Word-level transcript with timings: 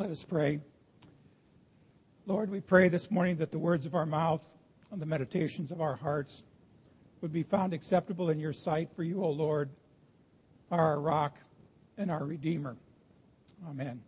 Let 0.00 0.08
us 0.08 0.24
pray. 0.24 0.60
Lord, 2.24 2.50
we 2.50 2.62
pray 2.62 2.88
this 2.88 3.10
morning 3.10 3.36
that 3.36 3.50
the 3.50 3.58
words 3.58 3.84
of 3.84 3.94
our 3.94 4.06
mouth 4.06 4.54
and 4.90 4.98
the 4.98 5.04
meditations 5.04 5.70
of 5.70 5.82
our 5.82 5.94
hearts 5.94 6.42
would 7.20 7.34
be 7.34 7.42
found 7.42 7.74
acceptable 7.74 8.30
in 8.30 8.40
your 8.40 8.54
sight, 8.54 8.88
for 8.96 9.02
you, 9.02 9.22
O 9.22 9.28
Lord, 9.28 9.68
are 10.70 10.80
our 10.80 11.00
rock 11.00 11.36
and 11.98 12.10
our 12.10 12.24
Redeemer. 12.24 12.78
Amen. 13.68 14.00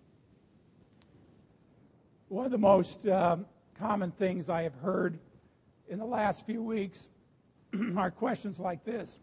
One 2.29 2.47
of 2.47 2.53
the 2.53 2.57
most 2.57 3.07
um, 3.07 3.45
common 3.79 4.13
things 4.13 4.49
I 4.49 4.63
have 4.63 4.75
heard 4.77 5.19
in 5.91 5.99
the 5.99 6.07
last 6.07 6.47
few 6.47 6.63
weeks 6.63 7.11
are 7.99 8.11
questions 8.11 8.59
like 8.59 8.83
this 8.83 9.19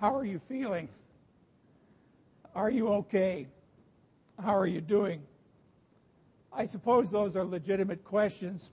How 0.00 0.16
are 0.16 0.24
you 0.24 0.40
feeling? 0.48 0.88
Are 2.54 2.70
you 2.70 2.88
okay? 2.88 3.48
How 4.42 4.56
are 4.56 4.66
you 4.66 4.80
doing? 4.80 5.22
I 6.54 6.66
suppose 6.66 7.08
those 7.08 7.34
are 7.36 7.44
legitimate 7.44 8.04
questions, 8.04 8.70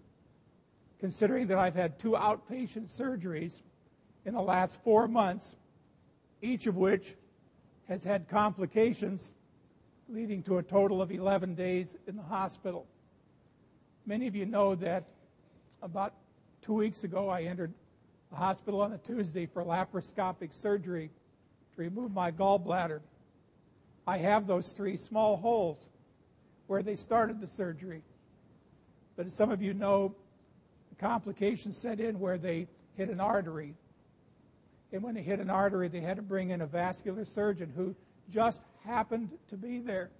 considering 0.99 1.47
that 1.47 1.57
I've 1.57 1.75
had 1.75 1.97
two 1.97 2.11
outpatient 2.11 2.89
surgeries 2.89 3.61
in 4.25 4.33
the 4.33 4.41
last 4.41 4.83
four 4.83 5.07
months, 5.07 5.55
each 6.41 6.67
of 6.67 6.75
which 6.75 7.15
has 7.87 8.03
had 8.03 8.27
complications 8.27 9.31
leading 10.09 10.43
to 10.43 10.57
a 10.57 10.63
total 10.63 11.01
of 11.01 11.11
11 11.11 11.55
days 11.55 11.95
in 12.07 12.17
the 12.17 12.23
hospital. 12.23 12.85
Many 14.05 14.27
of 14.27 14.35
you 14.35 14.45
know 14.45 14.75
that 14.75 15.05
about 15.81 16.13
two 16.61 16.73
weeks 16.73 17.03
ago 17.05 17.29
I 17.29 17.43
entered 17.43 17.73
the 18.29 18.35
hospital 18.35 18.81
on 18.81 18.91
a 18.91 18.97
Tuesday 18.97 19.45
for 19.45 19.63
laparoscopic 19.63 20.51
surgery 20.51 21.09
to 21.75 21.81
remove 21.81 22.13
my 22.13 22.31
gallbladder. 22.31 22.99
I 24.05 24.17
have 24.17 24.47
those 24.47 24.71
three 24.71 24.97
small 24.97 25.37
holes 25.37 25.89
where 26.69 26.83
they 26.83 26.95
started 26.95 27.41
the 27.41 27.47
surgery. 27.47 28.03
But 29.17 29.25
as 29.25 29.33
some 29.33 29.49
of 29.49 29.59
you 29.59 29.73
know, 29.73 30.13
complications 30.99 31.75
set 31.75 31.99
in 31.99 32.19
where 32.19 32.37
they 32.37 32.67
hit 32.95 33.09
an 33.09 33.19
artery. 33.19 33.73
And 34.93 35.01
when 35.01 35.15
they 35.15 35.23
hit 35.23 35.39
an 35.39 35.49
artery, 35.49 35.87
they 35.87 35.99
had 35.99 36.17
to 36.17 36.21
bring 36.21 36.51
in 36.51 36.61
a 36.61 36.67
vascular 36.67 37.25
surgeon 37.25 37.73
who 37.75 37.95
just 38.29 38.61
happened 38.85 39.31
to 39.47 39.57
be 39.57 39.79
there. 39.79 40.11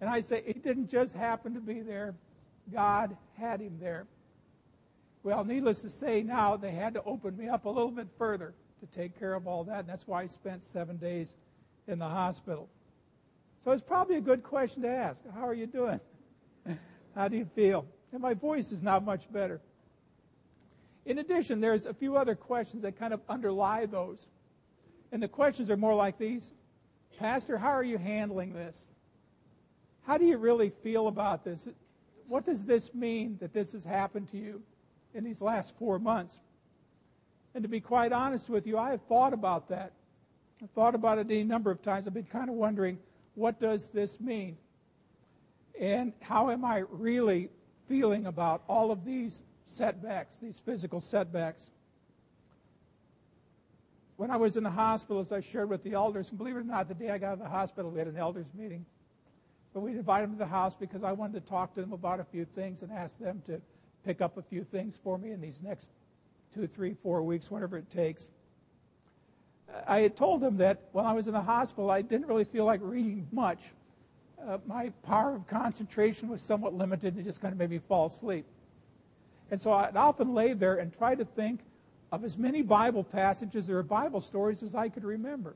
And 0.00 0.08
I 0.08 0.20
say, 0.20 0.44
it 0.46 0.62
didn't 0.62 0.88
just 0.88 1.16
happen 1.16 1.52
to 1.54 1.60
be 1.60 1.80
there, 1.80 2.14
God 2.72 3.16
had 3.36 3.60
him 3.60 3.76
there. 3.80 4.06
Well, 5.24 5.44
needless 5.44 5.82
to 5.82 5.90
say, 5.90 6.22
now 6.22 6.56
they 6.56 6.70
had 6.70 6.94
to 6.94 7.02
open 7.02 7.36
me 7.36 7.48
up 7.48 7.64
a 7.64 7.68
little 7.68 7.90
bit 7.90 8.06
further 8.16 8.54
to 8.78 8.86
take 8.96 9.18
care 9.18 9.34
of 9.34 9.48
all 9.48 9.64
that. 9.64 9.80
And 9.80 9.88
that's 9.88 10.06
why 10.06 10.22
I 10.22 10.26
spent 10.28 10.64
seven 10.64 10.96
days 10.98 11.34
in 11.88 11.98
the 11.98 12.08
hospital. 12.08 12.68
So 13.62 13.70
it's 13.70 13.82
probably 13.82 14.16
a 14.16 14.20
good 14.20 14.42
question 14.42 14.82
to 14.82 14.88
ask. 14.88 15.22
How 15.34 15.46
are 15.46 15.54
you 15.54 15.66
doing? 15.66 16.00
How 17.14 17.28
do 17.28 17.36
you 17.36 17.44
feel? 17.44 17.86
And 18.12 18.20
my 18.20 18.34
voice 18.34 18.72
is 18.72 18.82
not 18.82 19.04
much 19.04 19.32
better. 19.32 19.60
In 21.06 21.18
addition, 21.18 21.60
there's 21.60 21.86
a 21.86 21.94
few 21.94 22.16
other 22.16 22.34
questions 22.34 22.82
that 22.82 22.98
kind 22.98 23.14
of 23.14 23.20
underlie 23.28 23.86
those. 23.86 24.26
And 25.12 25.22
the 25.22 25.28
questions 25.28 25.70
are 25.70 25.76
more 25.76 25.94
like 25.94 26.18
these 26.18 26.52
Pastor, 27.18 27.58
how 27.58 27.68
are 27.68 27.82
you 27.82 27.98
handling 27.98 28.54
this? 28.54 28.86
How 30.06 30.16
do 30.18 30.24
you 30.24 30.38
really 30.38 30.70
feel 30.82 31.08
about 31.08 31.44
this? 31.44 31.68
What 32.26 32.44
does 32.44 32.64
this 32.64 32.94
mean 32.94 33.36
that 33.40 33.52
this 33.52 33.72
has 33.72 33.84
happened 33.84 34.30
to 34.30 34.38
you 34.38 34.62
in 35.14 35.22
these 35.22 35.40
last 35.40 35.76
four 35.78 35.98
months? 35.98 36.38
And 37.54 37.62
to 37.62 37.68
be 37.68 37.80
quite 37.80 38.12
honest 38.12 38.48
with 38.48 38.66
you, 38.66 38.78
I 38.78 38.90
have 38.90 39.02
thought 39.02 39.34
about 39.34 39.68
that. 39.68 39.92
I've 40.62 40.70
thought 40.70 40.94
about 40.94 41.18
it 41.18 41.30
any 41.30 41.44
number 41.44 41.70
of 41.70 41.82
times. 41.82 42.06
I've 42.06 42.14
been 42.14 42.24
kind 42.24 42.48
of 42.48 42.56
wondering 42.56 42.98
what 43.34 43.58
does 43.58 43.88
this 43.88 44.20
mean? 44.20 44.56
And 45.80 46.12
how 46.20 46.50
am 46.50 46.64
I 46.64 46.84
really 46.90 47.50
feeling 47.88 48.26
about 48.26 48.62
all 48.68 48.90
of 48.90 49.04
these 49.04 49.42
setbacks, 49.66 50.36
these 50.40 50.60
physical 50.60 51.00
setbacks? 51.00 51.70
When 54.16 54.30
I 54.30 54.36
was 54.36 54.56
in 54.56 54.64
the 54.64 54.70
hospital, 54.70 55.20
as 55.20 55.32
I 55.32 55.40
shared 55.40 55.68
with 55.68 55.82
the 55.82 55.94
elders, 55.94 56.28
and 56.28 56.38
believe 56.38 56.56
it 56.56 56.60
or 56.60 56.64
not, 56.64 56.88
the 56.88 56.94
day 56.94 57.10
I 57.10 57.18
got 57.18 57.28
out 57.28 57.32
of 57.34 57.38
the 57.40 57.48
hospital, 57.48 57.90
we 57.90 57.98
had 57.98 58.08
an 58.08 58.18
elders 58.18 58.46
meeting. 58.54 58.84
But 59.72 59.80
we 59.80 59.92
invited 59.92 60.28
them 60.28 60.32
to 60.34 60.38
the 60.38 60.46
house 60.46 60.74
because 60.74 61.02
I 61.02 61.12
wanted 61.12 61.44
to 61.44 61.50
talk 61.50 61.74
to 61.74 61.80
them 61.80 61.92
about 61.92 62.20
a 62.20 62.24
few 62.24 62.44
things 62.44 62.82
and 62.82 62.92
ask 62.92 63.18
them 63.18 63.42
to 63.46 63.60
pick 64.04 64.20
up 64.20 64.36
a 64.36 64.42
few 64.42 64.64
things 64.64 65.00
for 65.02 65.16
me 65.16 65.32
in 65.32 65.40
these 65.40 65.62
next 65.62 65.88
two, 66.54 66.66
three, 66.66 66.94
four 67.02 67.22
weeks, 67.22 67.50
whatever 67.50 67.78
it 67.78 67.90
takes. 67.90 68.28
I 69.86 70.00
had 70.00 70.16
told 70.16 70.40
them 70.40 70.56
that 70.58 70.80
when 70.92 71.04
I 71.04 71.12
was 71.12 71.28
in 71.28 71.34
the 71.34 71.40
hospital, 71.40 71.90
I 71.90 72.02
didn't 72.02 72.26
really 72.26 72.44
feel 72.44 72.64
like 72.64 72.80
reading 72.82 73.26
much. 73.32 73.72
Uh, 74.46 74.58
my 74.66 74.90
power 75.04 75.36
of 75.36 75.46
concentration 75.46 76.28
was 76.28 76.40
somewhat 76.40 76.74
limited 76.74 77.14
and 77.14 77.22
it 77.22 77.24
just 77.24 77.40
kind 77.40 77.52
of 77.52 77.58
made 77.58 77.70
me 77.70 77.78
fall 77.78 78.06
asleep. 78.06 78.44
And 79.50 79.60
so 79.60 79.72
I'd 79.72 79.96
often 79.96 80.34
lay 80.34 80.52
there 80.52 80.76
and 80.76 80.96
try 80.96 81.14
to 81.14 81.24
think 81.24 81.60
of 82.10 82.24
as 82.24 82.36
many 82.36 82.62
Bible 82.62 83.04
passages 83.04 83.70
or 83.70 83.82
Bible 83.82 84.20
stories 84.20 84.62
as 84.62 84.74
I 84.74 84.88
could 84.88 85.04
remember. 85.04 85.54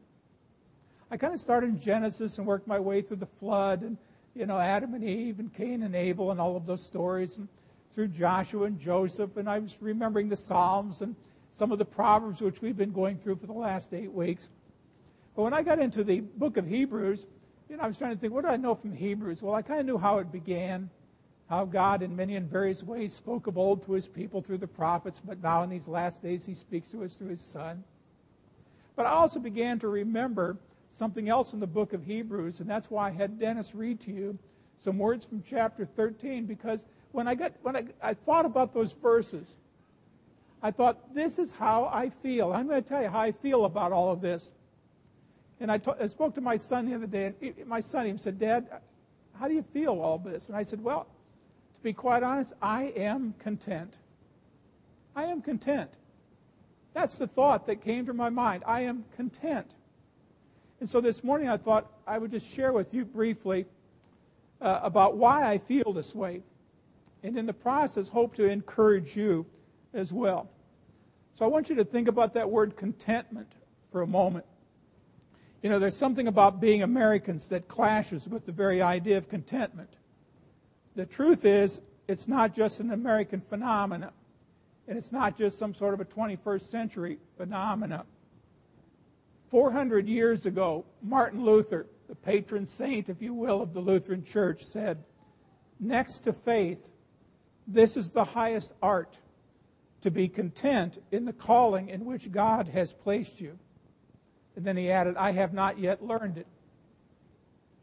I 1.10 1.16
kind 1.16 1.34
of 1.34 1.40
started 1.40 1.68
in 1.68 1.80
Genesis 1.80 2.38
and 2.38 2.46
worked 2.46 2.66
my 2.66 2.80
way 2.80 3.02
through 3.02 3.18
the 3.18 3.26
flood 3.26 3.82
and, 3.82 3.96
you 4.34 4.46
know, 4.46 4.58
Adam 4.58 4.94
and 4.94 5.04
Eve 5.04 5.38
and 5.38 5.52
Cain 5.52 5.82
and 5.82 5.94
Abel 5.94 6.30
and 6.30 6.40
all 6.40 6.56
of 6.56 6.66
those 6.66 6.82
stories 6.82 7.36
and 7.36 7.48
through 7.94 8.08
Joshua 8.08 8.64
and 8.64 8.78
Joseph. 8.78 9.36
And 9.36 9.48
I 9.48 9.58
was 9.58 9.76
remembering 9.80 10.28
the 10.28 10.36
Psalms 10.36 11.02
and 11.02 11.14
some 11.56 11.72
of 11.72 11.78
the 11.78 11.84
Proverbs 11.86 12.42
which 12.42 12.60
we've 12.60 12.76
been 12.76 12.92
going 12.92 13.16
through 13.16 13.36
for 13.36 13.46
the 13.46 13.52
last 13.52 13.94
eight 13.94 14.12
weeks. 14.12 14.50
But 15.34 15.42
when 15.42 15.54
I 15.54 15.62
got 15.62 15.78
into 15.78 16.04
the 16.04 16.20
book 16.20 16.58
of 16.58 16.66
Hebrews, 16.66 17.24
you 17.70 17.78
know, 17.78 17.82
I 17.82 17.86
was 17.86 17.96
trying 17.96 18.12
to 18.12 18.18
think, 18.18 18.34
what 18.34 18.44
do 18.44 18.50
I 18.50 18.58
know 18.58 18.74
from 18.74 18.92
Hebrews? 18.92 19.40
Well, 19.40 19.54
I 19.54 19.62
kind 19.62 19.80
of 19.80 19.86
knew 19.86 19.96
how 19.96 20.18
it 20.18 20.30
began, 20.30 20.90
how 21.48 21.64
God 21.64 22.02
in 22.02 22.14
many 22.14 22.36
and 22.36 22.46
various 22.46 22.82
ways 22.82 23.14
spoke 23.14 23.46
of 23.46 23.56
old 23.56 23.82
to 23.84 23.94
his 23.94 24.06
people 24.06 24.42
through 24.42 24.58
the 24.58 24.66
prophets, 24.66 25.22
but 25.24 25.42
now 25.42 25.62
in 25.62 25.70
these 25.70 25.88
last 25.88 26.22
days 26.22 26.44
he 26.44 26.52
speaks 26.52 26.88
to 26.88 27.02
us 27.04 27.14
through 27.14 27.28
his 27.28 27.40
Son. 27.40 27.82
But 28.94 29.06
I 29.06 29.10
also 29.10 29.40
began 29.40 29.78
to 29.78 29.88
remember 29.88 30.58
something 30.92 31.30
else 31.30 31.54
in 31.54 31.60
the 31.60 31.66
book 31.66 31.94
of 31.94 32.04
Hebrews, 32.04 32.60
and 32.60 32.68
that's 32.68 32.90
why 32.90 33.08
I 33.08 33.12
had 33.12 33.38
Dennis 33.38 33.74
read 33.74 33.98
to 34.00 34.12
you 34.12 34.38
some 34.78 34.98
words 34.98 35.24
from 35.24 35.42
chapter 35.42 35.86
13, 35.86 36.44
because 36.44 36.84
when 37.12 37.26
I 37.26 37.34
got 37.34 37.54
when 37.62 37.76
I, 37.76 37.84
I 38.02 38.12
thought 38.12 38.44
about 38.44 38.74
those 38.74 38.92
verses, 38.92 39.56
I 40.66 40.72
thought, 40.72 41.14
this 41.14 41.38
is 41.38 41.52
how 41.52 41.88
I 41.92 42.10
feel. 42.10 42.52
I'm 42.52 42.66
going 42.66 42.82
to 42.82 42.88
tell 42.88 43.00
you 43.00 43.06
how 43.06 43.20
I 43.20 43.30
feel 43.30 43.66
about 43.66 43.92
all 43.92 44.10
of 44.10 44.20
this. 44.20 44.50
And 45.60 45.70
I, 45.70 45.78
spoke 46.08 46.34
to 46.34 46.40
my 46.40 46.56
son 46.56 46.90
the 46.90 46.94
other 46.96 47.06
day, 47.06 47.32
and 47.40 47.66
my 47.66 47.78
son 47.78 48.08
even 48.08 48.18
said, 48.18 48.40
Dad, 48.40 48.66
how 49.38 49.46
do 49.46 49.54
you 49.54 49.62
feel 49.62 50.00
all 50.00 50.18
this? 50.18 50.48
And 50.48 50.56
I 50.56 50.64
said, 50.64 50.82
Well, 50.82 51.06
to 51.76 51.80
be 51.82 51.92
quite 51.92 52.24
honest, 52.24 52.52
I 52.60 52.86
am 52.96 53.32
content. 53.38 53.94
I 55.14 55.26
am 55.26 55.40
content. 55.40 55.88
That's 56.94 57.16
the 57.16 57.28
thought 57.28 57.64
that 57.68 57.80
came 57.80 58.04
to 58.06 58.12
my 58.12 58.28
mind. 58.28 58.64
I 58.66 58.80
am 58.80 59.04
content. 59.14 59.72
And 60.80 60.90
so 60.90 61.00
this 61.00 61.22
morning 61.22 61.48
I 61.48 61.58
thought 61.58 61.92
I 62.08 62.18
would 62.18 62.32
just 62.32 62.52
share 62.52 62.72
with 62.72 62.92
you 62.92 63.04
briefly 63.04 63.66
uh, 64.60 64.80
about 64.82 65.16
why 65.16 65.48
I 65.48 65.58
feel 65.58 65.92
this 65.92 66.12
way. 66.12 66.42
And 67.22 67.38
in 67.38 67.46
the 67.46 67.54
process, 67.54 68.08
hope 68.08 68.34
to 68.34 68.50
encourage 68.50 69.16
you 69.16 69.46
as 69.94 70.12
well. 70.12 70.50
So 71.36 71.44
I 71.44 71.48
want 71.48 71.68
you 71.68 71.76
to 71.76 71.84
think 71.84 72.08
about 72.08 72.32
that 72.34 72.50
word 72.50 72.76
contentment 72.76 73.52
for 73.92 74.00
a 74.00 74.06
moment. 74.06 74.46
You 75.62 75.68
know, 75.68 75.78
there's 75.78 75.96
something 75.96 76.28
about 76.28 76.60
being 76.60 76.82
Americans 76.82 77.48
that 77.48 77.68
clashes 77.68 78.26
with 78.26 78.46
the 78.46 78.52
very 78.52 78.80
idea 78.80 79.18
of 79.18 79.28
contentment. 79.28 79.90
The 80.94 81.04
truth 81.04 81.44
is, 81.44 81.82
it's 82.08 82.26
not 82.26 82.54
just 82.54 82.80
an 82.80 82.90
American 82.92 83.42
phenomenon, 83.42 84.12
and 84.88 84.96
it's 84.96 85.12
not 85.12 85.36
just 85.36 85.58
some 85.58 85.74
sort 85.74 85.92
of 85.92 86.00
a 86.00 86.06
21st 86.06 86.70
century 86.70 87.18
phenomenon. 87.36 88.04
400 89.50 90.08
years 90.08 90.46
ago, 90.46 90.86
Martin 91.02 91.44
Luther, 91.44 91.86
the 92.08 92.14
patron 92.14 92.64
saint, 92.64 93.10
if 93.10 93.20
you 93.20 93.34
will, 93.34 93.60
of 93.60 93.74
the 93.74 93.80
Lutheran 93.80 94.24
Church, 94.24 94.64
said, 94.64 95.04
Next 95.80 96.20
to 96.20 96.32
faith, 96.32 96.90
this 97.66 97.98
is 97.98 98.08
the 98.08 98.24
highest 98.24 98.72
art 98.82 99.18
to 100.02 100.10
be 100.10 100.28
content 100.28 101.02
in 101.10 101.24
the 101.24 101.32
calling 101.32 101.88
in 101.88 102.04
which 102.04 102.30
God 102.30 102.68
has 102.68 102.92
placed 102.92 103.40
you. 103.40 103.58
And 104.54 104.64
then 104.64 104.76
he 104.76 104.90
added, 104.90 105.16
I 105.16 105.32
have 105.32 105.52
not 105.52 105.78
yet 105.78 106.04
learned 106.04 106.38
it. 106.38 106.46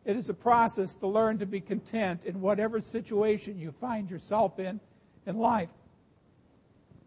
It 0.06 0.18
is 0.18 0.30
a 0.30 0.34
process 0.34 0.96
to 0.96 1.08
learn 1.08 1.38
to 1.40 1.46
be 1.46 1.62
content 1.62 2.26
in 2.26 2.42
whatever 2.42 2.82
situation 2.82 3.58
you 3.58 3.72
find 3.72 4.10
yourself 4.10 4.60
in 4.60 4.80
in 5.26 5.38
life. 5.38 5.70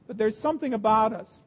But 0.07 0.17
there's 0.17 0.39
something 0.39 0.73
about 0.73 1.13
us. 1.13 1.41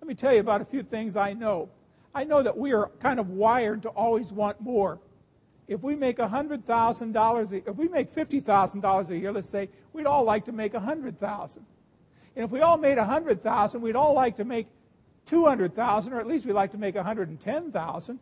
Let 0.00 0.08
me 0.08 0.14
tell 0.14 0.34
you 0.34 0.40
about 0.40 0.60
a 0.60 0.64
few 0.64 0.82
things 0.82 1.16
I 1.16 1.32
know. 1.32 1.70
I 2.14 2.24
know 2.24 2.42
that 2.42 2.56
we 2.56 2.72
are 2.72 2.90
kind 3.00 3.18
of 3.18 3.30
wired 3.30 3.82
to 3.82 3.88
always 3.90 4.32
want 4.32 4.60
more. 4.60 5.00
If 5.68 5.82
we 5.82 5.94
make 5.94 6.18
$100,000, 6.18 7.62
if 7.66 7.76
we 7.76 7.88
make 7.88 8.14
$50,000 8.14 9.08
a 9.08 9.18
year, 9.18 9.32
let's 9.32 9.48
say, 9.48 9.70
we'd 9.92 10.06
all 10.06 10.24
like 10.24 10.44
to 10.46 10.52
make 10.52 10.74
100,000. 10.74 11.56
And 11.58 11.66
if 12.34 12.50
we 12.50 12.60
all 12.60 12.78
made 12.78 12.98
100,000, 12.98 13.80
we'd 13.80 13.96
all 13.96 14.14
like 14.14 14.36
to 14.36 14.44
make 14.44 14.66
200,000, 15.26 16.12
or 16.12 16.20
at 16.20 16.26
least 16.26 16.46
we'd 16.46 16.52
like 16.54 16.72
to 16.72 16.78
make 16.78 16.94
110,000. 16.94 18.18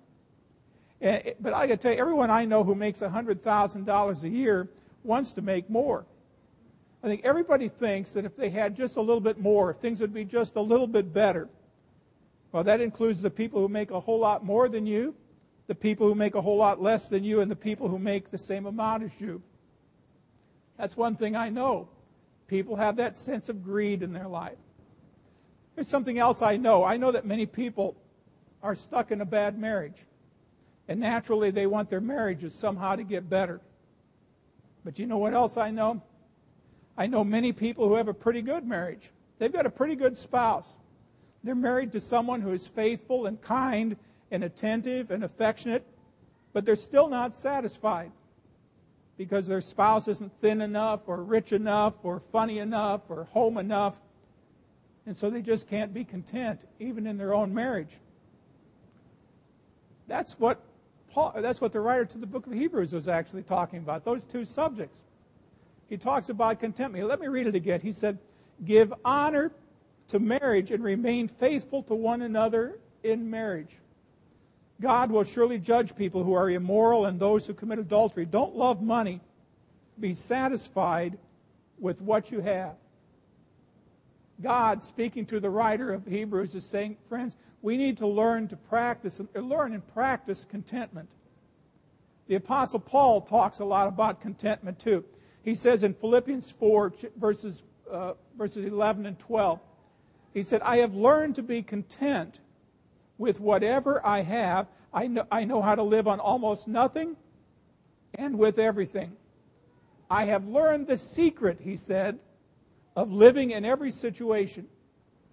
Eh, 1.02 1.20
eh, 1.24 1.32
but 1.40 1.54
I 1.54 1.66
got 1.66 1.80
tell 1.80 1.92
you, 1.92 1.98
everyone 1.98 2.30
I 2.30 2.44
know 2.44 2.62
who 2.62 2.74
makes 2.74 3.00
$100,000 3.00 4.22
a 4.22 4.28
year 4.28 4.68
wants 5.04 5.32
to 5.34 5.42
make 5.42 5.70
more. 5.70 6.04
I 7.02 7.06
think 7.06 7.22
everybody 7.24 7.68
thinks 7.68 8.10
that 8.10 8.26
if 8.26 8.36
they 8.36 8.50
had 8.50 8.76
just 8.76 8.96
a 8.96 9.00
little 9.00 9.20
bit 9.20 9.38
more, 9.38 9.70
if 9.70 9.78
things 9.78 10.00
would 10.00 10.12
be 10.12 10.24
just 10.24 10.56
a 10.56 10.60
little 10.60 10.86
bit 10.86 11.14
better. 11.14 11.48
Well, 12.52 12.64
that 12.64 12.80
includes 12.80 13.22
the 13.22 13.30
people 13.30 13.60
who 13.60 13.68
make 13.68 13.90
a 13.90 14.00
whole 14.00 14.18
lot 14.18 14.44
more 14.44 14.68
than 14.68 14.86
you, 14.86 15.14
the 15.66 15.74
people 15.74 16.06
who 16.06 16.14
make 16.14 16.34
a 16.34 16.40
whole 16.42 16.56
lot 16.56 16.82
less 16.82 17.08
than 17.08 17.24
you, 17.24 17.40
and 17.40 17.50
the 17.50 17.56
people 17.56 17.88
who 17.88 17.98
make 17.98 18.30
the 18.30 18.38
same 18.38 18.66
amount 18.66 19.04
as 19.04 19.12
you. 19.18 19.40
That's 20.76 20.96
one 20.96 21.16
thing 21.16 21.36
I 21.36 21.48
know. 21.48 21.88
People 22.50 22.75
have 22.75 22.97
that 22.97 23.17
sense 23.17 23.49
of 23.49 23.62
greed 23.62 24.02
in 24.02 24.12
their 24.12 24.26
life. 24.26 24.58
There's 25.76 25.87
something 25.87 26.19
else 26.19 26.43
I 26.43 26.56
know. 26.56 26.82
I 26.82 26.97
know 26.97 27.12
that 27.12 27.25
many 27.25 27.47
people 27.47 27.94
are 28.61 28.75
stuck 28.75 29.12
in 29.12 29.20
a 29.20 29.25
bad 29.25 29.56
marriage. 29.56 30.05
And 30.88 30.99
naturally, 30.99 31.52
they 31.52 31.69
want 31.69 31.88
their 31.88 32.00
marriages 32.00 32.52
somehow 32.52 32.97
to 32.97 33.05
get 33.05 33.31
better. 33.31 33.61
But 34.85 34.99
you 34.99 35.06
know 35.06 35.19
what 35.19 35.32
else 35.32 35.56
I 35.56 35.70
know? 35.70 36.02
I 36.99 37.06
know 37.06 37.23
many 37.23 37.52
people 37.52 37.87
who 37.87 37.94
have 37.94 38.08
a 38.08 38.14
pretty 38.14 38.43
good 38.43 38.67
marriage. 38.67 39.11
They've 39.38 39.52
got 39.52 39.64
a 39.64 39.70
pretty 39.70 39.94
good 39.94 40.19
spouse. 40.19 40.76
They're 41.44 41.55
married 41.55 41.93
to 41.93 42.00
someone 42.00 42.41
who 42.41 42.52
is 42.52 42.67
faithful 42.67 43.26
and 43.26 43.41
kind 43.41 43.97
and 44.32 44.43
attentive 44.43 45.12
and 45.12 45.23
affectionate, 45.23 45.87
but 46.52 46.64
they're 46.64 46.75
still 46.75 47.08
not 47.08 47.37
satisfied 47.37 48.11
because 49.20 49.46
their 49.46 49.61
spouse 49.61 50.08
isn't 50.08 50.32
thin 50.40 50.62
enough 50.62 51.00
or 51.06 51.22
rich 51.22 51.52
enough 51.52 51.93
or 52.02 52.19
funny 52.19 52.58
enough 52.58 53.02
or 53.11 53.25
home 53.25 53.58
enough. 53.58 54.00
And 55.05 55.14
so 55.14 55.28
they 55.28 55.43
just 55.43 55.69
can't 55.69 55.93
be 55.93 56.05
content, 56.06 56.64
even 56.78 57.06
in 57.06 57.19
their 57.19 57.34
own 57.34 57.52
marriage. 57.52 57.99
That's 60.08 60.40
what 60.40 60.62
Paul, 61.11 61.34
that's 61.37 61.61
what 61.61 61.70
the 61.70 61.81
writer 61.81 62.06
to 62.06 62.17
the 62.17 62.26
book 62.26 62.46
of 62.46 62.55
Hebrews 62.55 62.94
was 62.94 63.08
actually 63.08 63.43
talking 63.43 63.81
about, 63.81 64.06
those 64.06 64.25
two 64.25 64.46
subjects. 64.46 65.00
He 65.90 65.99
talks 65.99 66.31
about 66.31 66.58
contentment. 66.58 67.06
Let 67.06 67.20
me 67.20 67.28
read 67.28 67.46
it 67.46 67.55
again. 67.55 67.82
He 67.82 67.93
said, 67.93 68.16
Give 68.64 68.90
honor 69.05 69.52
to 70.08 70.19
marriage 70.19 70.70
and 70.70 70.82
remain 70.82 71.28
faithful 71.28 71.82
to 71.82 71.94
one 71.94 72.23
another 72.23 72.78
in 73.02 73.28
marriage. 73.28 73.76
God 74.80 75.10
will 75.10 75.24
surely 75.24 75.58
judge 75.58 75.94
people 75.94 76.24
who 76.24 76.32
are 76.32 76.50
immoral 76.50 77.06
and 77.06 77.20
those 77.20 77.46
who 77.46 77.52
commit 77.52 77.78
adultery. 77.78 78.24
Don't 78.24 78.56
love 78.56 78.82
money. 78.82 79.20
Be 79.98 80.14
satisfied 80.14 81.18
with 81.78 82.00
what 82.00 82.32
you 82.32 82.40
have. 82.40 82.74
God, 84.40 84.82
speaking 84.82 85.26
to 85.26 85.38
the 85.38 85.50
writer 85.50 85.92
of 85.92 86.06
Hebrews, 86.06 86.54
is 86.54 86.64
saying, 86.64 86.96
friends, 87.08 87.36
we 87.60 87.76
need 87.76 87.98
to 87.98 88.06
learn 88.06 88.48
to 88.48 88.56
practice, 88.56 89.20
learn 89.34 89.74
and 89.74 89.86
practice 89.92 90.46
contentment. 90.48 91.10
The 92.26 92.36
Apostle 92.36 92.80
Paul 92.80 93.20
talks 93.20 93.58
a 93.58 93.64
lot 93.64 93.86
about 93.86 94.22
contentment 94.22 94.78
too. 94.78 95.04
He 95.42 95.54
says 95.54 95.82
in 95.82 95.92
Philippians 95.92 96.50
4, 96.50 96.94
verses, 97.16 97.64
uh, 97.90 98.14
verses 98.38 98.64
11 98.64 99.04
and 99.04 99.18
12, 99.18 99.60
he 100.32 100.42
said, 100.42 100.62
I 100.62 100.76
have 100.78 100.94
learned 100.94 101.34
to 101.34 101.42
be 101.42 101.62
content 101.62 102.38
with 103.20 103.38
whatever 103.38 104.05
I 104.05 104.22
have. 104.22 104.67
I 104.93 105.06
know, 105.06 105.26
I 105.31 105.44
know 105.44 105.61
how 105.61 105.75
to 105.75 105.82
live 105.82 106.08
on 106.08 106.19
almost 106.19 106.67
nothing 106.67 107.17
and 108.14 108.37
with 108.37 108.58
everything. 108.58 109.12
I 110.11 110.25
have 110.25 110.49
learned 110.49 110.87
the 110.87 110.96
secret, 110.96 111.61
he 111.61 111.76
said, 111.76 112.19
of 112.96 113.12
living 113.12 113.50
in 113.50 113.64
every 113.64 113.93
situation 113.93 114.67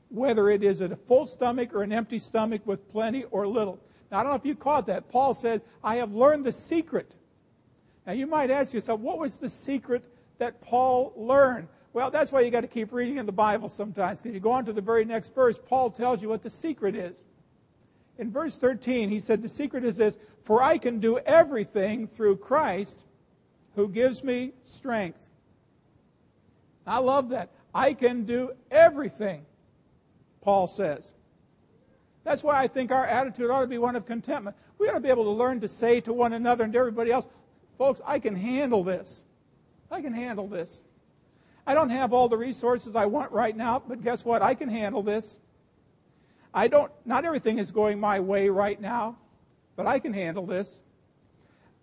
whether 0.10 0.50
it 0.50 0.64
is 0.64 0.82
a 0.82 0.96
full 0.96 1.26
stomach 1.26 1.74
or 1.74 1.82
an 1.82 1.92
empty 1.92 2.20
stomach 2.20 2.62
with 2.66 2.90
plenty 2.92 3.24
or 3.26 3.48
little. 3.48 3.80
Now, 4.12 4.20
I 4.20 4.24
don't 4.24 4.32
know 4.32 4.38
if 4.38 4.46
you 4.46 4.56
caught 4.56 4.86
that. 4.88 5.10
Paul 5.10 5.34
says, 5.34 5.62
I 5.84 5.96
have 5.96 6.14
learned 6.14 6.46
the 6.46 6.52
secret. 6.52 7.14
Now, 8.06 8.14
you 8.14 8.28
might 8.28 8.52
ask 8.52 8.74
yourself, 8.74 9.02
what 9.02 9.18
was 9.20 9.38
the 9.38 9.50
secret 9.50 10.04
that 10.38 10.62
Paul 10.62 11.14
learned? 11.18 11.68
Well, 11.92 12.12
that's 12.12 12.32
why 12.32 12.42
you 12.42 12.52
got 12.52 12.62
to 12.62 12.68
keep 12.68 12.94
reading 12.94 13.18
in 13.18 13.26
the 13.26 13.32
Bible 13.32 13.68
sometimes. 13.68 14.22
Because 14.22 14.34
you 14.34 14.40
go 14.40 14.52
on 14.52 14.66
to 14.66 14.72
the 14.72 14.82
very 14.82 15.04
next 15.04 15.34
verse, 15.34 15.58
Paul 15.58 15.90
tells 15.90 16.22
you 16.22 16.30
what 16.30 16.42
the 16.42 16.50
secret 16.50 16.96
is. 16.96 17.26
In 18.20 18.32
verse 18.32 18.58
13, 18.58 19.10
he 19.10 19.20
said, 19.20 19.42
The 19.42 19.50
secret 19.50 19.84
is 19.84 19.98
this 19.98 20.18
For 20.44 20.62
I 20.62 20.78
can 20.78 21.00
do 21.00 21.20
everything 21.20 22.08
through 22.08 22.38
Christ 22.38 23.04
who 23.76 23.88
gives 23.88 24.24
me 24.24 24.54
strength. 24.64 25.20
I 26.86 27.00
love 27.00 27.30
that. 27.30 27.52
I 27.74 27.94
can 27.94 28.24
do 28.24 28.52
everything 28.72 29.46
Paul 30.42 30.68
says. 30.68 31.12
That's 32.24 32.44
why 32.44 32.62
I 32.62 32.68
think 32.68 32.92
our 32.92 33.06
attitude 33.06 33.52
ought 33.52 33.62
to 33.62 33.68
be 33.68 33.78
one 33.78 33.96
of 33.96 34.06
contentment. 34.06 34.56
We 34.80 34.90
ought 34.90 34.96
to 34.96 35.00
be 35.00 35.10
able 35.10 35.26
to 35.26 35.30
learn 35.30 35.60
to 35.62 35.68
say 35.68 36.02
to 36.02 36.14
one 36.14 36.34
another 36.34 36.64
and 36.64 36.74
to 36.74 36.80
everybody 36.80 37.12
else, 37.12 37.28
folks, 37.78 38.02
I 38.06 38.20
can 38.20 38.36
handle 38.36 38.84
this. 38.84 39.24
I 39.92 40.02
can 40.02 40.14
handle 40.14 40.48
this. 40.48 40.82
I 41.66 41.74
don't 41.74 41.90
have 41.90 42.14
all 42.14 42.28
the 42.28 42.38
resources 42.38 42.96
I 42.96 43.06
want 43.06 43.32
right 43.32 43.56
now, 43.56 43.82
but 43.86 44.02
guess 44.02 44.26
what? 44.26 44.42
I 44.42 44.54
can 44.54 44.70
handle 44.70 45.04
this. 45.04 45.38
I 46.58 46.68
don't, 46.68 46.92
not 47.06 47.24
everything 47.24 47.60
is 47.60 47.70
going 47.70 48.00
my 48.00 48.20
way 48.20 48.50
right 48.50 48.82
now, 48.82 49.16
but 49.76 49.86
I 49.86 50.00
can 50.00 50.12
handle 50.12 50.44
this. 50.44 50.82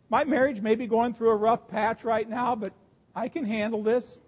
My 0.09 0.25
marriage 0.25 0.63
may 0.63 0.75
be 0.75 0.89
going 0.89 1.15
through 1.15 1.31
a 1.31 1.37
rough 1.37 1.69
patch 1.69 2.03
right 2.03 2.29
now, 2.29 2.57
but 2.57 2.73
I 3.15 3.29
can 3.29 3.45
handle 3.45 3.85
this. 3.85 4.19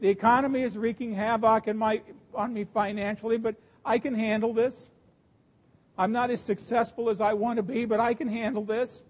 The 0.00 0.10
economy 0.10 0.60
is 0.60 0.76
wreaking 0.76 1.14
havoc 1.14 1.74
my, 1.74 2.02
on 2.34 2.52
me 2.52 2.64
financially, 2.64 3.38
but 3.38 3.56
I 3.86 3.98
can 3.98 4.14
handle 4.14 4.52
this. 4.52 4.90
I'm 5.96 6.12
not 6.12 6.28
as 6.28 6.42
successful 6.42 7.08
as 7.08 7.22
I 7.22 7.32
want 7.32 7.56
to 7.56 7.62
be, 7.62 7.86
but 7.86 8.00
I 8.00 8.12
can 8.12 8.28
handle 8.28 8.66
this. 8.66 9.02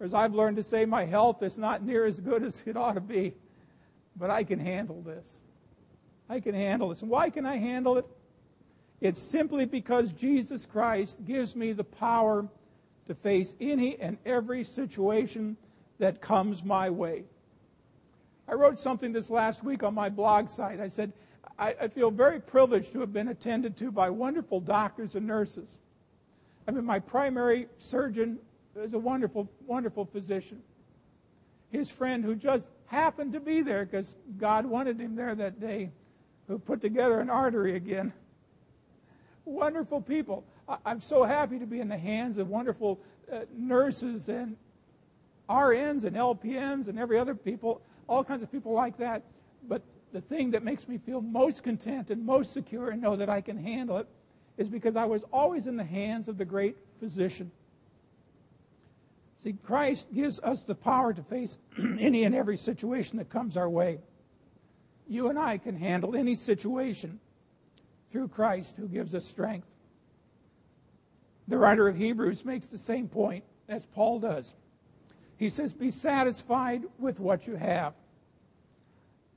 Or 0.00 0.06
As 0.06 0.14
I've 0.14 0.32
learned 0.32 0.56
to 0.56 0.62
say, 0.62 0.86
my 0.86 1.04
health 1.04 1.42
is 1.42 1.58
not 1.58 1.82
near 1.82 2.06
as 2.06 2.20
good 2.20 2.42
as 2.42 2.62
it 2.64 2.74
ought 2.74 2.94
to 2.94 3.02
be, 3.02 3.34
but 4.16 4.30
I 4.30 4.44
can 4.44 4.58
handle 4.58 5.02
this. 5.02 5.40
I 6.30 6.40
can 6.40 6.54
handle 6.54 6.88
this. 6.88 7.02
And 7.02 7.10
why 7.10 7.28
can 7.28 7.44
I 7.44 7.58
handle 7.58 7.98
it? 7.98 8.06
It's 9.00 9.20
simply 9.20 9.66
because 9.66 10.12
Jesus 10.12 10.66
Christ 10.66 11.24
gives 11.26 11.54
me 11.54 11.72
the 11.72 11.84
power 11.84 12.48
to 13.06 13.14
face 13.14 13.54
any 13.60 13.98
and 14.00 14.16
every 14.24 14.64
situation 14.64 15.56
that 15.98 16.20
comes 16.20 16.64
my 16.64 16.90
way. 16.90 17.24
I 18.48 18.54
wrote 18.54 18.78
something 18.78 19.12
this 19.12 19.30
last 19.30 19.64
week 19.64 19.82
on 19.82 19.94
my 19.94 20.08
blog 20.08 20.48
site. 20.48 20.80
I 20.80 20.88
said, 20.88 21.12
I, 21.58 21.74
I, 21.82 21.88
feel 21.88 22.10
very 22.10 22.40
privileged 22.40 22.92
to 22.92 23.00
have 23.00 23.12
been 23.12 23.28
attended 23.28 23.76
to 23.78 23.90
by 23.90 24.10
wonderful 24.10 24.60
doctors 24.60 25.14
and 25.14 25.26
nurses. 25.26 25.68
I 26.66 26.72
mean, 26.72 26.84
my 26.84 26.98
primary 26.98 27.68
surgeon 27.78 28.38
is 28.76 28.94
a 28.94 28.98
wonderful, 28.98 29.48
wonderful 29.66 30.04
physician. 30.04 30.60
His 31.70 31.90
friend, 31.90 32.24
who 32.24 32.34
just 32.34 32.66
happened 32.86 33.32
to 33.32 33.40
be 33.40 33.62
there 33.62 33.84
because 33.84 34.14
God 34.38 34.66
wanted 34.66 35.00
him 35.00 35.14
there 35.14 35.34
that 35.34 35.60
day, 35.60 35.90
who 36.48 36.58
put 36.58 36.80
together 36.80 37.20
an 37.20 37.30
artery 37.30 37.76
again. 37.76 38.12
Wonderful 39.44 40.00
people. 40.00 40.44
I, 40.68 40.78
am 40.86 41.00
so 41.00 41.24
happy 41.24 41.58
to 41.58 41.66
be 41.66 41.80
in 41.80 41.88
the 41.88 41.98
hands 41.98 42.38
of 42.38 42.48
wonderful 42.48 42.98
uh, 43.30 43.40
nurses 43.56 44.28
and 44.28 44.56
RNs 45.48 46.04
and 46.04 46.16
LPNs 46.16 46.88
and 46.88 46.98
every 46.98 47.18
other 47.18 47.34
people 47.34 47.82
all 48.08 48.24
kinds 48.24 48.42
of 48.42 48.50
people 48.50 48.72
like 48.72 48.96
that. 48.98 49.22
But 49.68 49.82
the 50.12 50.20
thing 50.20 50.50
that 50.52 50.62
makes 50.62 50.88
me 50.88 50.98
feel 50.98 51.20
most 51.20 51.62
content 51.62 52.10
and 52.10 52.24
most 52.24 52.52
secure 52.52 52.90
and 52.90 53.00
know 53.00 53.16
that 53.16 53.28
I 53.28 53.40
can 53.40 53.56
handle 53.56 53.96
it 53.98 54.06
is 54.56 54.68
because 54.68 54.96
I 54.96 55.04
was 55.04 55.24
always 55.32 55.66
in 55.66 55.76
the 55.76 55.84
hands 55.84 56.28
of 56.28 56.38
the 56.38 56.44
great 56.44 56.76
physician. 57.00 57.50
See, 59.42 59.54
Christ 59.64 60.06
gives 60.14 60.40
us 60.40 60.62
the 60.62 60.74
power 60.74 61.12
to 61.12 61.22
face 61.22 61.58
any 61.98 62.24
and 62.24 62.34
every 62.34 62.56
situation 62.56 63.18
that 63.18 63.28
comes 63.28 63.56
our 63.56 63.68
way. 63.68 63.98
You 65.06 65.28
and 65.28 65.38
I 65.38 65.58
can 65.58 65.76
handle 65.76 66.16
any 66.16 66.34
situation 66.34 67.20
through 68.10 68.28
Christ 68.28 68.76
who 68.76 68.88
gives 68.88 69.14
us 69.14 69.24
strength. 69.24 69.66
The 71.48 71.58
writer 71.58 71.88
of 71.88 71.96
Hebrews 71.96 72.44
makes 72.44 72.66
the 72.66 72.78
same 72.78 73.08
point 73.08 73.44
as 73.68 73.86
Paul 73.86 74.20
does. 74.20 74.54
He 75.36 75.50
says, 75.50 75.72
Be 75.72 75.90
satisfied 75.90 76.84
with 76.98 77.20
what 77.20 77.46
you 77.46 77.56
have. 77.56 77.94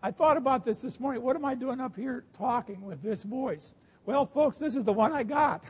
I 0.02 0.12
thought 0.12 0.38
about 0.38 0.64
this 0.64 0.82
this 0.82 1.00
morning. 1.00 1.24
What 1.24 1.36
am 1.36 1.44
I 1.44 1.56
doing 1.56 1.82
up 1.82 1.96
here 1.96 2.24
talking 2.34 2.82
with 2.86 3.02
this 3.02 3.24
voice? 3.24 3.74
Well, 4.06 4.26
folks, 4.26 4.58
this 4.58 4.76
is 4.76 4.84
the 4.86 4.94
one 4.94 5.12
I 5.12 5.24
got. 5.24 5.64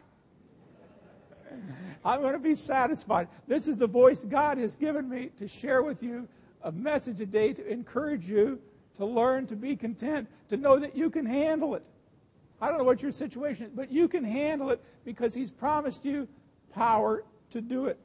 I'm 2.05 2.21
going 2.21 2.33
to 2.33 2.39
be 2.39 2.55
satisfied. 2.55 3.29
This 3.47 3.67
is 3.67 3.77
the 3.77 3.87
voice 3.87 4.23
God 4.23 4.57
has 4.57 4.75
given 4.75 5.09
me 5.09 5.31
to 5.37 5.47
share 5.47 5.81
with 5.81 6.03
you 6.03 6.27
a 6.63 6.71
message 6.71 7.17
today 7.17 7.53
to 7.53 7.65
encourage 7.67 8.27
you 8.27 8.59
to 8.97 9.05
learn 9.05 9.45
to 9.47 9.55
be 9.55 9.75
content, 9.75 10.27
to 10.49 10.57
know 10.57 10.77
that 10.79 10.95
you 10.95 11.09
can 11.09 11.25
handle 11.25 11.75
it. 11.75 11.83
I 12.61 12.69
don't 12.69 12.77
know 12.77 12.83
what 12.83 13.01
your 13.01 13.11
situation 13.11 13.67
is, 13.67 13.71
but 13.73 13.91
you 13.91 14.07
can 14.07 14.23
handle 14.23 14.69
it 14.69 14.83
because 15.05 15.33
He's 15.33 15.51
promised 15.51 16.05
you 16.05 16.27
power 16.73 17.23
to 17.51 17.61
do 17.61 17.85
it. 17.85 17.99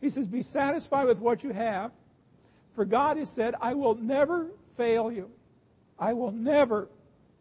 He 0.00 0.08
says, 0.10 0.26
Be 0.26 0.42
satisfied 0.42 1.06
with 1.06 1.20
what 1.20 1.42
you 1.42 1.50
have, 1.50 1.92
for 2.74 2.84
God 2.84 3.16
has 3.16 3.30
said, 3.30 3.54
I 3.60 3.74
will 3.74 3.94
never 3.94 4.50
fail 4.76 5.10
you. 5.10 5.30
I 5.98 6.12
will 6.12 6.32
never 6.32 6.88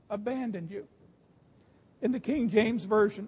abandon 0.10 0.68
you. 0.72 0.88
In 2.02 2.12
the 2.12 2.20
King 2.20 2.50
James 2.50 2.86
Version, 2.86 3.28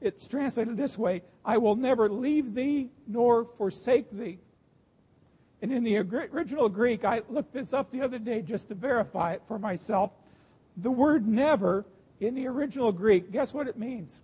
it's 0.00 0.26
translated 0.26 0.76
this 0.76 0.96
way 0.96 1.22
I 1.44 1.58
will 1.58 1.76
never 1.76 2.08
leave 2.08 2.54
thee 2.54 2.90
nor 3.06 3.44
forsake 3.44 4.10
thee. 4.10 4.38
And 5.60 5.72
in 5.72 5.82
the 5.82 5.98
original 5.98 6.68
Greek, 6.68 7.04
I 7.04 7.22
looked 7.28 7.52
this 7.52 7.72
up 7.72 7.90
the 7.90 8.00
other 8.00 8.18
day 8.18 8.42
just 8.42 8.68
to 8.68 8.74
verify 8.74 9.32
it 9.32 9.42
for 9.48 9.58
myself. 9.58 10.12
The 10.76 10.90
word 10.90 11.26
never 11.26 11.84
in 12.20 12.34
the 12.34 12.46
original 12.46 12.92
Greek, 12.92 13.30
guess 13.30 13.54
what 13.54 13.68
it 13.68 13.78
means? 13.78 14.18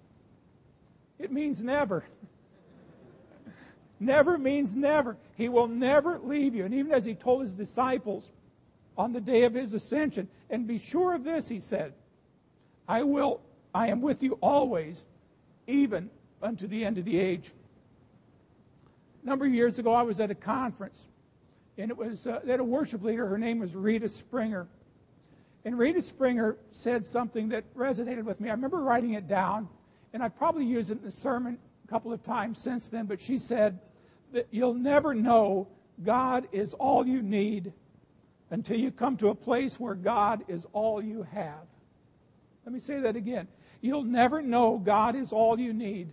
It 1.18 1.30
means 1.30 1.62
never. 1.62 2.04
never 4.00 4.36
means 4.36 4.74
never. 4.74 5.16
He 5.36 5.48
will 5.48 5.68
never 5.68 6.18
leave 6.18 6.54
you. 6.54 6.64
And 6.64 6.74
even 6.74 6.92
as 6.92 7.04
he 7.04 7.14
told 7.14 7.42
his 7.42 7.52
disciples 7.52 8.30
on 8.98 9.12
the 9.12 9.20
day 9.20 9.44
of 9.44 9.54
his 9.54 9.74
ascension, 9.74 10.28
and 10.50 10.66
be 10.66 10.78
sure 10.78 11.14
of 11.14 11.24
this, 11.24 11.48
he 11.48 11.60
said, 11.60 11.92
I 12.88 13.02
will, 13.02 13.40
I 13.74 13.88
am 13.88 14.00
with 14.00 14.22
you 14.22 14.38
always, 14.40 15.04
even 15.66 16.10
unto 16.42 16.66
the 16.66 16.84
end 16.84 16.98
of 16.98 17.04
the 17.04 17.18
age. 17.18 17.52
A 19.22 19.26
number 19.26 19.46
of 19.46 19.54
years 19.54 19.78
ago, 19.78 19.92
I 19.92 20.02
was 20.02 20.20
at 20.20 20.30
a 20.30 20.34
conference, 20.34 21.06
and 21.78 21.90
it 21.90 21.96
was 21.96 22.26
uh, 22.26 22.40
had 22.46 22.60
a 22.60 22.64
worship 22.64 23.02
leader. 23.02 23.26
Her 23.26 23.38
name 23.38 23.58
was 23.58 23.74
Rita 23.74 24.08
Springer, 24.08 24.66
and 25.64 25.78
Rita 25.78 26.02
Springer 26.02 26.58
said 26.72 27.06
something 27.06 27.48
that 27.48 27.72
resonated 27.74 28.24
with 28.24 28.40
me. 28.40 28.50
I 28.50 28.52
remember 28.52 28.78
writing 28.78 29.14
it 29.14 29.26
down, 29.26 29.68
and 30.12 30.22
I've 30.22 30.36
probably 30.36 30.66
used 30.66 30.90
it 30.90 31.00
in 31.00 31.08
a 31.08 31.10
sermon 31.10 31.58
a 31.84 31.88
couple 31.88 32.12
of 32.12 32.22
times 32.22 32.58
since 32.58 32.88
then. 32.88 33.06
But 33.06 33.20
she 33.20 33.38
said 33.38 33.78
that 34.32 34.46
you'll 34.50 34.74
never 34.74 35.14
know 35.14 35.68
God 36.02 36.48
is 36.52 36.74
all 36.74 37.06
you 37.06 37.22
need 37.22 37.72
until 38.50 38.78
you 38.78 38.90
come 38.90 39.16
to 39.16 39.28
a 39.28 39.34
place 39.34 39.80
where 39.80 39.94
God 39.94 40.44
is 40.48 40.66
all 40.72 41.02
you 41.02 41.22
have. 41.32 41.66
Let 42.66 42.72
me 42.72 42.80
say 42.80 43.00
that 43.00 43.16
again. 43.16 43.48
You'll 43.80 44.04
never 44.04 44.42
know 44.42 44.78
God 44.78 45.16
is 45.16 45.32
all 45.32 45.58
you 45.58 45.72
need 45.72 46.08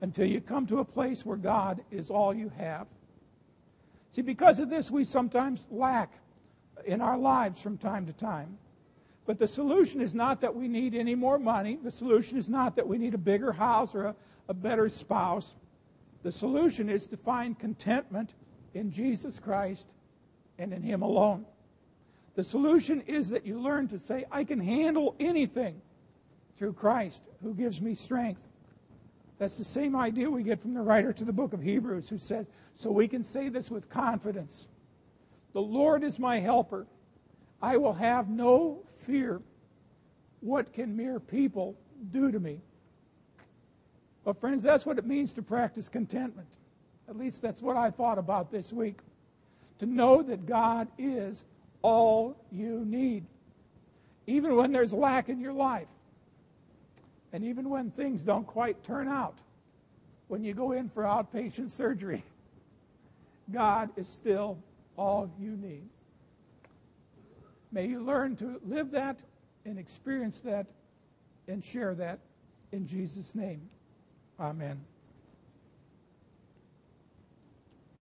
until 0.00 0.26
you 0.26 0.40
come 0.40 0.66
to 0.66 0.78
a 0.78 0.84
place 0.84 1.24
where 1.24 1.36
God 1.36 1.82
is 1.90 2.10
all 2.10 2.34
you 2.34 2.50
have. 2.58 2.86
See, 4.12 4.22
because 4.22 4.60
of 4.60 4.70
this, 4.70 4.90
we 4.90 5.04
sometimes 5.04 5.64
lack 5.70 6.12
in 6.84 7.00
our 7.00 7.18
lives 7.18 7.60
from 7.60 7.78
time 7.78 8.06
to 8.06 8.12
time. 8.12 8.58
But 9.26 9.38
the 9.38 9.46
solution 9.46 10.00
is 10.00 10.14
not 10.14 10.40
that 10.40 10.54
we 10.54 10.68
need 10.68 10.94
any 10.94 11.16
more 11.16 11.38
money. 11.38 11.78
The 11.82 11.90
solution 11.90 12.38
is 12.38 12.48
not 12.48 12.76
that 12.76 12.86
we 12.86 12.96
need 12.96 13.14
a 13.14 13.18
bigger 13.18 13.52
house 13.52 13.94
or 13.94 14.04
a, 14.04 14.16
a 14.48 14.54
better 14.54 14.88
spouse. 14.88 15.56
The 16.22 16.30
solution 16.32 16.88
is 16.88 17.06
to 17.08 17.16
find 17.16 17.58
contentment 17.58 18.34
in 18.74 18.90
Jesus 18.90 19.40
Christ 19.40 19.88
and 20.58 20.72
in 20.72 20.82
Him 20.82 21.02
alone. 21.02 21.44
The 22.36 22.44
solution 22.44 23.00
is 23.02 23.28
that 23.30 23.44
you 23.44 23.58
learn 23.58 23.88
to 23.88 23.98
say, 23.98 24.26
I 24.30 24.44
can 24.44 24.60
handle 24.60 25.16
anything 25.18 25.80
through 26.56 26.74
Christ 26.74 27.28
who 27.42 27.54
gives 27.54 27.82
me 27.82 27.94
strength. 27.94 28.42
That's 29.38 29.58
the 29.58 29.64
same 29.64 29.96
idea 29.96 30.30
we 30.30 30.42
get 30.42 30.60
from 30.60 30.74
the 30.74 30.82
writer 30.82 31.12
to 31.12 31.24
the 31.24 31.32
book 31.32 31.52
of 31.52 31.60
Hebrews, 31.60 32.08
who 32.08 32.18
says, 32.18 32.46
So 32.74 32.90
we 32.90 33.08
can 33.08 33.24
say 33.24 33.48
this 33.48 33.70
with 33.70 33.90
confidence 33.90 34.68
The 35.52 35.62
Lord 35.62 36.04
is 36.04 36.18
my 36.18 36.38
helper. 36.38 36.86
I 37.66 37.76
will 37.78 37.94
have 37.94 38.28
no 38.28 38.78
fear. 38.94 39.40
What 40.38 40.72
can 40.72 40.96
mere 40.96 41.18
people 41.18 41.74
do 42.12 42.30
to 42.30 42.38
me? 42.38 42.60
Well, 44.24 44.34
friends, 44.34 44.62
that's 44.62 44.86
what 44.86 44.98
it 44.98 45.04
means 45.04 45.32
to 45.32 45.42
practice 45.42 45.88
contentment. 45.88 46.46
At 47.08 47.18
least 47.18 47.42
that's 47.42 47.62
what 47.62 47.76
I 47.76 47.90
thought 47.90 48.18
about 48.18 48.52
this 48.52 48.72
week. 48.72 49.00
To 49.80 49.86
know 49.86 50.22
that 50.22 50.46
God 50.46 50.86
is 50.96 51.42
all 51.82 52.36
you 52.52 52.84
need. 52.84 53.24
Even 54.28 54.54
when 54.54 54.70
there's 54.70 54.92
lack 54.92 55.28
in 55.28 55.40
your 55.40 55.52
life. 55.52 55.88
And 57.32 57.42
even 57.42 57.68
when 57.68 57.90
things 57.90 58.22
don't 58.22 58.46
quite 58.46 58.80
turn 58.84 59.08
out. 59.08 59.38
When 60.28 60.44
you 60.44 60.54
go 60.54 60.70
in 60.70 60.88
for 60.88 61.02
outpatient 61.02 61.72
surgery. 61.72 62.22
God 63.50 63.90
is 63.96 64.06
still 64.06 64.56
all 64.96 65.28
you 65.40 65.56
need. 65.56 65.88
May 67.76 67.88
you 67.88 68.00
learn 68.00 68.36
to 68.36 68.58
live 68.66 68.90
that 68.92 69.20
and 69.66 69.78
experience 69.78 70.40
that 70.40 70.66
and 71.46 71.62
share 71.62 71.94
that 71.96 72.20
in 72.72 72.86
Jesus' 72.86 73.34
name. 73.34 73.68
Amen. 74.40 74.80